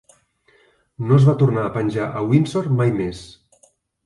No 1.11 1.19
es 1.21 1.27
va 1.27 1.35
tornar 1.41 1.67
a 1.67 1.73
penjar 1.75 2.09
a 2.09 2.25
Windsor 2.31 2.71
mai 2.81 2.97
més. 3.03 3.23